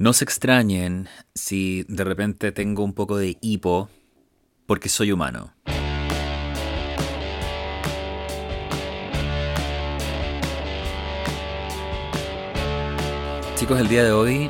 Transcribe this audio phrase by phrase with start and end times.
[0.00, 3.88] No se extrañen si de repente tengo un poco de hipo
[4.64, 5.52] porque soy humano.
[13.56, 14.48] Chicos, el día de hoy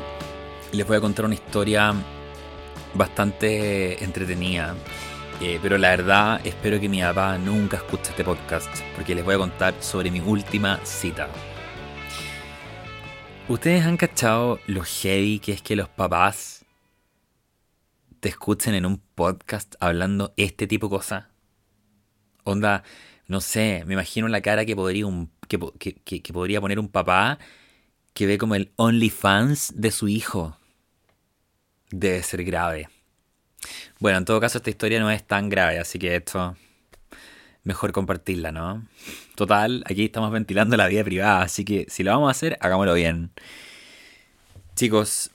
[0.71, 1.95] les voy a contar una historia
[2.93, 4.75] bastante entretenida.
[5.41, 9.33] Eh, pero la verdad, espero que mi papá nunca escuche este podcast, porque les voy
[9.33, 11.27] a contar sobre mi última cita.
[13.49, 16.65] ¿Ustedes han cachado lo heavy que es que los papás
[18.19, 21.25] te escuchen en un podcast hablando este tipo de cosas?
[22.43, 22.83] Onda,
[23.25, 25.07] no sé, me imagino la cara que podría,
[25.47, 27.39] que, que podría poner un papá
[28.13, 30.55] que ve como el OnlyFans de su hijo.
[31.89, 32.87] Debe ser grave.
[33.99, 36.55] Bueno, en todo caso esta historia no es tan grave, así que esto
[37.63, 38.85] mejor compartirla, ¿no?
[39.35, 42.93] Total, aquí estamos ventilando la vida privada, así que si lo vamos a hacer, hagámoslo
[42.93, 43.31] bien.
[44.75, 45.31] Chicos,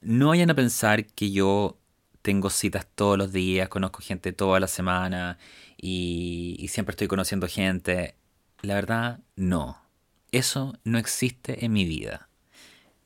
[0.00, 1.78] no vayan a pensar que yo
[2.22, 5.38] tengo citas todos los días, conozco gente toda la semana
[5.76, 8.14] y, siempre estoy conociendo gente.
[8.62, 9.82] La verdad, no.
[10.30, 12.28] Eso no existe en mi vida.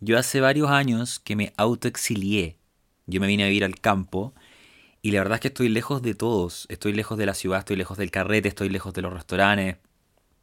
[0.00, 2.58] Yo hace varios años que me autoexilié.
[3.06, 4.34] Yo me vine a vivir al campo
[5.06, 6.66] y la verdad es que estoy lejos de todos.
[6.68, 9.76] Estoy lejos de la ciudad, estoy lejos del carrete, estoy lejos de los restaurantes,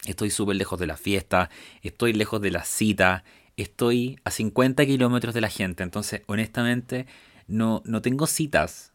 [0.06, 1.50] estoy súper lejos de la fiesta,
[1.82, 3.26] estoy lejos de la cita,
[3.58, 5.84] estoy a 50 kilómetros de la gente.
[5.84, 7.08] Entonces, honestamente,
[7.46, 8.94] no, no tengo citas,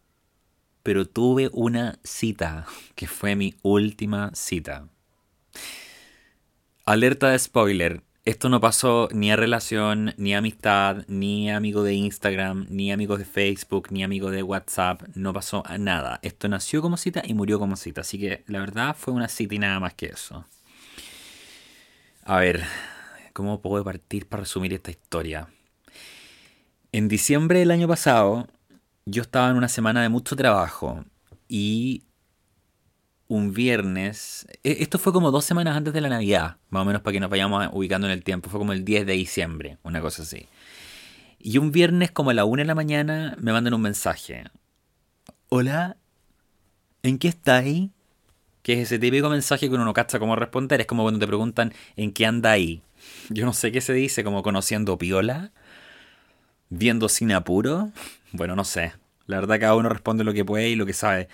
[0.83, 4.89] pero tuve una cita, que fue mi última cita.
[6.86, 11.82] Alerta de spoiler, esto no pasó ni a relación, ni a amistad, ni a amigo
[11.82, 15.00] de Instagram, ni amigo de Facebook, ni amigo de WhatsApp.
[15.14, 16.20] No pasó a nada.
[16.20, 18.02] Esto nació como cita y murió como cita.
[18.02, 20.44] Así que la verdad fue una cita y nada más que eso.
[22.26, 22.64] A ver,
[23.32, 25.48] ¿cómo puedo partir para resumir esta historia?
[26.92, 28.46] En diciembre del año pasado,
[29.06, 31.02] yo estaba en una semana de mucho trabajo
[31.48, 32.02] y
[33.28, 34.46] un viernes.
[34.64, 37.20] E, esto fue como dos semanas antes de la Navidad, más o menos para que
[37.20, 38.50] nos vayamos ubicando en el tiempo.
[38.50, 40.48] Fue como el 10 de diciembre, una cosa así.
[41.38, 44.44] Y un viernes, como a la 1 de la mañana, me mandan un mensaje.
[45.50, 45.96] Hola,
[47.02, 47.92] ¿en qué ahí?
[48.62, 50.80] Que es ese típico mensaje que uno no cacha cómo responder.
[50.80, 52.83] Es como cuando te preguntan ¿en qué anda ahí?
[53.28, 55.52] Yo no sé qué se dice, como conociendo piola,
[56.70, 57.92] viendo sin apuro.
[58.30, 58.92] Bueno, no sé.
[59.24, 61.30] La verdad, cada uno responde lo que puede y lo que sabe.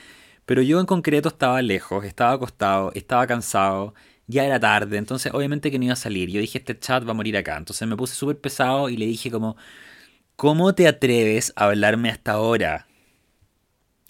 [0.47, 3.94] Pero yo en concreto estaba lejos, estaba acostado, estaba cansado,
[4.27, 6.31] ya era tarde, entonces obviamente que no iba a salir.
[6.31, 7.56] Yo dije, este chat va a morir acá.
[7.56, 9.56] Entonces me puse súper pesado y le dije como,
[10.37, 12.87] ¿cómo te atreves a hablarme hasta ahora?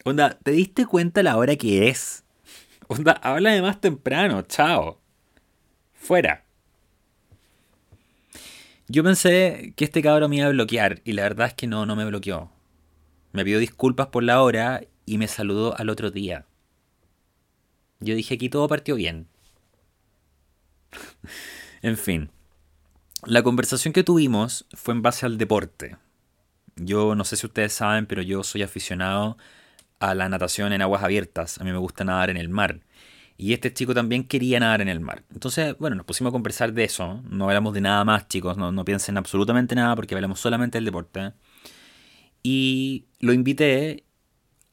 [0.05, 2.25] Onda, ¿te diste cuenta la hora que es?
[2.89, 5.00] Onda, háblame más temprano, chao.
[5.94, 6.44] Fuera.
[8.87, 11.87] Yo pensé que este cabrón me iba a bloquear y la verdad es que no,
[11.87, 12.50] no me bloqueó.
[13.33, 16.47] Me pidió disculpas por la hora y me saludó al otro día.
[18.01, 19.29] Yo dije, aquí todo partió bien.
[21.83, 22.31] en fin,
[23.27, 25.97] la conversación que tuvimos fue en base al deporte.
[26.77, 29.37] Yo no sé si ustedes saben, pero yo soy aficionado
[30.01, 31.61] a la natación en aguas abiertas.
[31.61, 32.81] A mí me gusta nadar en el mar.
[33.37, 35.25] Y este chico también quería nadar en el mar.
[35.33, 37.23] Entonces, bueno, nos pusimos a conversar de eso.
[37.29, 38.57] No hablamos de nada más, chicos.
[38.57, 41.33] No, no piensen absolutamente nada porque hablamos solamente del deporte.
[42.43, 44.05] Y lo invité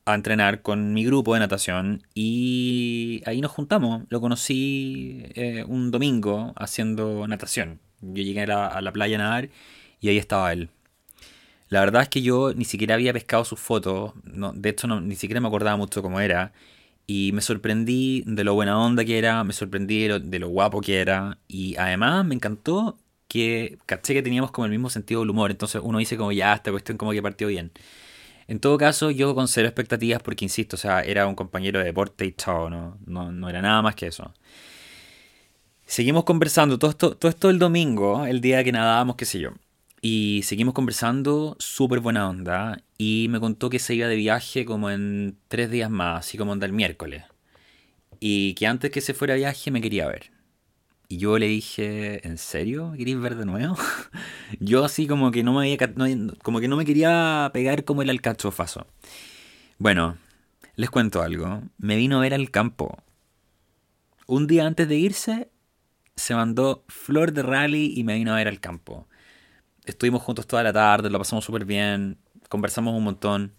[0.06, 4.04] a entrenar con mi grupo de natación y ahí nos juntamos.
[4.10, 7.80] Lo conocí eh, un domingo haciendo natación.
[8.02, 9.50] Yo llegué a la, playa a nadar
[10.00, 10.70] y ahí estaba él.
[11.70, 15.16] La verdad es que yo ni siquiera había pescado sus fotos, no, de hecho ni
[15.16, 16.54] siquiera me acordaba mucho cómo era.
[17.08, 20.50] Y me sorprendí de lo buena onda que era, me sorprendí de lo, de lo
[20.50, 21.40] guapo que era.
[21.48, 22.98] Y además me encantó
[23.28, 25.52] que caché que teníamos como el mismo sentido del humor.
[25.52, 27.72] Entonces uno dice como ya, esta cuestión como que partió bien.
[28.52, 31.86] En todo caso, yo con cero expectativas porque, insisto, o sea, era un compañero de
[31.86, 34.34] deporte y chao, no, no, era nada más que eso.
[35.86, 39.52] Seguimos conversando, todo esto, todo esto el domingo, el día que nadábamos, qué sé yo.
[40.02, 42.84] Y seguimos conversando, súper buena onda.
[42.98, 46.52] Y me contó que se iba de viaje como en tres días más, así como
[46.52, 47.24] anda el miércoles.
[48.20, 50.30] Y que antes que se fuera de viaje me quería ver.
[51.12, 52.94] Y yo le dije, ¿en serio?
[52.98, 53.76] ¿Queréis ver de nuevo?
[54.62, 55.78] yo así como que no me había,
[56.42, 58.88] como que no me quería pegar como el alcachofazo.
[59.78, 60.16] Bueno,
[60.78, 61.64] les cuento algo.
[61.78, 62.98] Me vino a ver al campo.
[64.26, 65.50] Un día antes de irse,
[66.16, 69.06] se mandó flor de rally y me vino a ver al campo.
[69.84, 73.54] Estuvimos juntos toda la tarde, lo pasamos súper bien, conversamos un montón.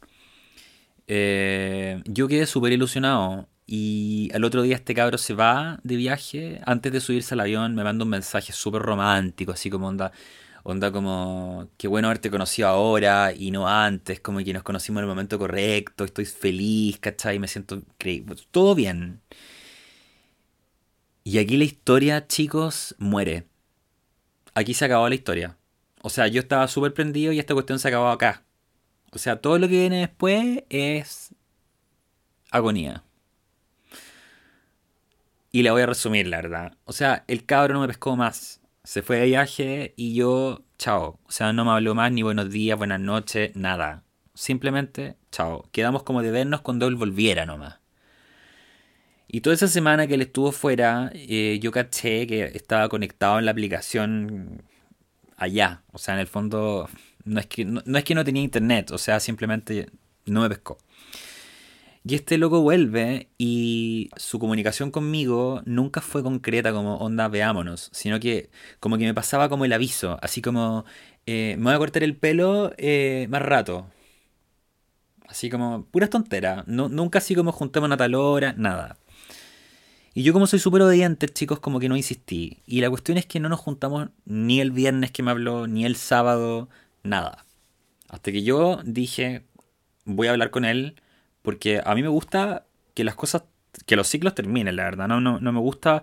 [1.06, 3.46] Eh, yo quedé súper ilusionado.
[3.74, 6.60] Y al otro día este cabro se va de viaje.
[6.66, 10.12] Antes de subirse al avión me manda un mensaje súper romántico, así como onda.
[10.62, 15.04] Onda como, qué bueno haberte conocido ahora y no antes, como que nos conocimos en
[15.04, 17.38] el momento correcto, estoy feliz, ¿cachai?
[17.38, 19.22] Me siento creíble, todo bien.
[21.24, 23.46] Y aquí la historia, chicos, muere.
[24.54, 25.56] Aquí se acabó la historia.
[26.02, 28.44] O sea, yo estaba súper prendido y esta cuestión se acabó acá.
[29.12, 31.34] O sea, todo lo que viene después es
[32.50, 33.02] agonía.
[35.52, 36.78] Y la voy a resumir, la verdad.
[36.84, 38.62] O sea, el cabro no me pescó más.
[38.84, 41.20] Se fue de viaje y yo, chao.
[41.26, 44.02] O sea, no me habló más ni buenos días, buenas noches, nada.
[44.34, 45.68] Simplemente, chao.
[45.70, 47.80] Quedamos como de vernos cuando él volviera nomás.
[49.28, 53.44] Y toda esa semana que él estuvo fuera, eh, yo caché que estaba conectado en
[53.44, 54.62] la aplicación
[55.36, 55.82] allá.
[55.92, 56.88] O sea, en el fondo,
[57.24, 59.90] no es que no, es que no tenía internet, o sea, simplemente
[60.26, 60.78] no me pescó.
[62.04, 68.18] Y este loco vuelve y su comunicación conmigo nunca fue concreta como onda veámonos, sino
[68.18, 68.50] que
[68.80, 70.84] como que me pasaba como el aviso, así como
[71.26, 73.86] eh, me voy a cortar el pelo eh, más rato.
[75.28, 78.98] Así como puras tonteras, no, nunca así como juntemos a tal hora, nada.
[80.14, 82.58] Y yo como soy súper obediente, chicos, como que no insistí.
[82.66, 85.86] Y la cuestión es que no nos juntamos ni el viernes que me habló, ni
[85.86, 86.68] el sábado,
[87.02, 87.46] nada.
[88.08, 89.44] Hasta que yo dije,
[90.04, 90.96] voy a hablar con él,
[91.42, 93.44] porque a mí me gusta que las cosas,
[93.86, 95.08] que los ciclos terminen, la verdad.
[95.08, 96.02] No, no, no me gusta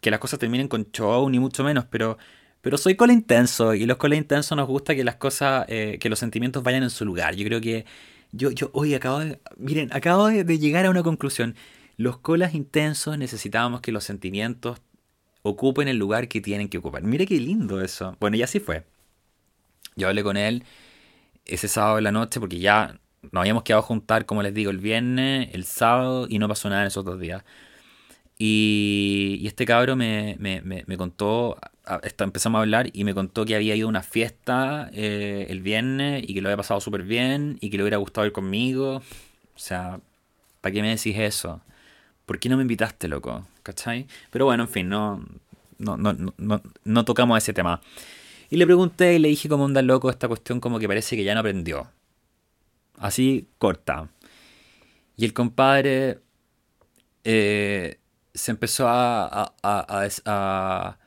[0.00, 2.18] que las cosas terminen con show, ni mucho menos, pero,
[2.60, 6.08] pero soy cola intenso, y los cola intensos nos gusta que las cosas, eh, que
[6.08, 7.34] los sentimientos vayan en su lugar.
[7.34, 7.86] Yo creo que,
[8.32, 11.54] yo, yo, hoy acabo de, miren, acabo de llegar a una conclusión
[12.00, 14.80] los colas intensos necesitábamos que los sentimientos
[15.42, 17.02] ocupen el lugar que tienen que ocupar.
[17.02, 18.16] Mire qué lindo eso.
[18.18, 18.86] Bueno, y así fue.
[19.96, 20.64] Yo hablé con él
[21.44, 24.70] ese sábado de la noche porque ya nos habíamos quedado a juntar, como les digo,
[24.70, 27.44] el viernes, el sábado y no pasó nada en esos dos días.
[28.38, 30.36] Y, este cabro me,
[30.96, 31.58] contó,
[32.18, 36.24] empezamos a hablar y me contó que había ido a una fiesta eh, el viernes
[36.26, 38.96] y que lo había pasado súper bien y que le hubiera gustado ir conmigo.
[38.96, 40.00] O sea,
[40.62, 41.60] ¿para qué me decís eso?
[42.30, 43.44] ¿por qué no me invitaste, loco?
[43.64, 44.06] ¿Cachai?
[44.30, 45.20] Pero bueno, en fin, no,
[45.78, 47.80] no, no, no, no tocamos ese tema.
[48.50, 51.24] Y le pregunté y le dije como onda loco esta cuestión como que parece que
[51.24, 51.88] ya no aprendió.
[53.00, 54.10] Así corta.
[55.16, 56.20] Y el compadre
[57.24, 58.00] eh,
[58.34, 60.98] se empezó a, a,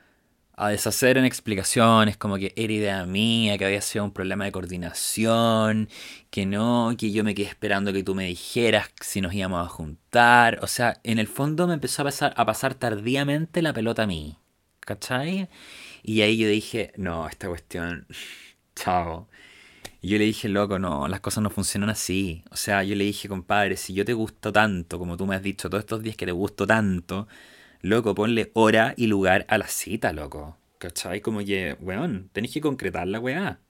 [0.56, 4.52] a deshacer en explicaciones como que era idea mía, que había sido un problema de
[4.52, 5.88] coordinación,
[6.30, 9.68] que no, que yo me quedé esperando que tú me dijeras si nos íbamos a
[9.68, 10.60] juntar.
[10.62, 14.06] O sea, en el fondo me empezó a pasar, a pasar tardíamente la pelota a
[14.06, 14.38] mí.
[14.80, 15.48] ¿Cachai?
[16.02, 18.06] Y ahí yo dije, no, esta cuestión,
[18.76, 19.28] chao.
[20.04, 22.44] Y yo le dije, loco, no, las cosas no funcionan así.
[22.50, 25.42] O sea, yo le dije, compadre, si yo te gusto tanto, como tú me has
[25.42, 27.26] dicho todos estos días que te gusto tanto,
[27.82, 30.58] Loco, ponle hora y lugar a la cita, loco.
[30.78, 31.20] ¿Cachai?
[31.22, 33.60] Como que, weón, tenéis que concretar la weá.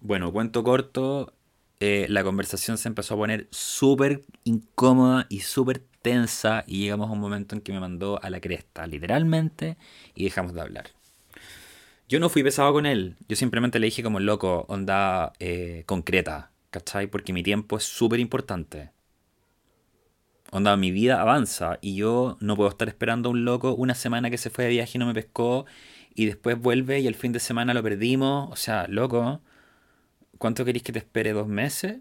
[0.00, 1.34] Bueno, cuento corto,
[1.80, 7.12] eh, la conversación se empezó a poner súper incómoda y súper tensa y llegamos a
[7.12, 9.76] un momento en que me mandó a la cresta, literalmente,
[10.14, 10.90] y dejamos de hablar.
[12.08, 16.52] Yo no fui pesado con él, yo simplemente le dije como loco, onda eh, concreta,
[16.70, 17.06] ¿cachai?
[17.06, 18.92] Porque mi tiempo es súper importante.
[20.50, 24.30] Onda, mi vida avanza y yo no puedo estar esperando a un loco una semana
[24.30, 25.66] que se fue de viaje y no me pescó
[26.14, 28.50] y después vuelve y el fin de semana lo perdimos.
[28.50, 29.42] O sea, loco,
[30.38, 31.32] ¿cuánto queréis que te espere?
[31.32, 31.98] ¿Dos meses?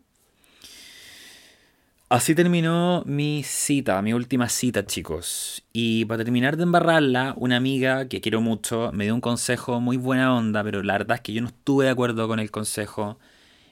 [2.10, 5.66] Así terminó mi cita, mi última cita, chicos.
[5.74, 9.98] Y para terminar de embarrarla, una amiga que quiero mucho me dio un consejo muy
[9.98, 13.20] buena onda, pero la verdad es que yo no estuve de acuerdo con el consejo.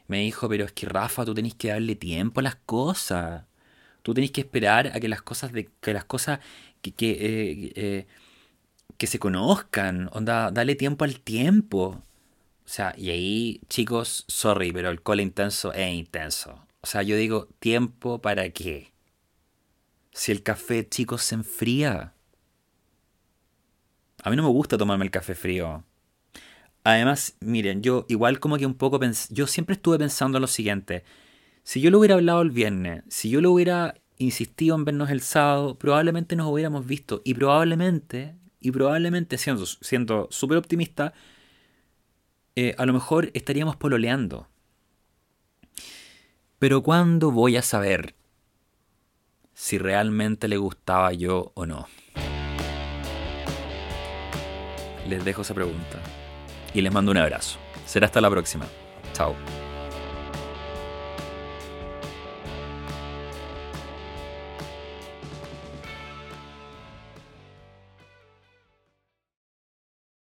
[0.07, 3.45] Me dijo, pero es que Rafa, tú tenés que darle tiempo a las cosas.
[4.03, 6.39] Tú tenés que esperar a que las cosas, de, que, las cosas
[6.81, 8.07] que, que, eh, eh,
[8.97, 10.09] que se conozcan.
[10.13, 12.03] Onda, dale tiempo al tiempo.
[12.65, 16.64] O sea, y ahí, chicos, sorry, pero el cole intenso es intenso.
[16.85, 18.93] O sea, yo digo, ¿tiempo para qué?
[20.11, 22.13] Si el café, chicos, se enfría.
[24.21, 25.83] A mí no me gusta tomarme el café frío.
[26.83, 28.99] Además, miren, yo igual como que un poco
[29.31, 31.03] yo siempre estuve pensando lo siguiente.
[31.63, 35.21] Si yo lo hubiera hablado el viernes, si yo lo hubiera insistido en vernos el
[35.21, 41.15] sábado, probablemente nos hubiéramos visto y probablemente, y probablemente siendo siendo súper optimista,
[42.55, 44.49] eh, a lo mejor estaríamos pololeando.
[46.59, 48.15] Pero ¿cuándo voy a saber
[49.53, 51.87] si realmente le gustaba yo o no?
[55.07, 55.99] Les dejo esa pregunta
[56.73, 57.59] y les mando un abrazo.
[57.85, 58.65] Será hasta la próxima.
[59.13, 59.35] Chao.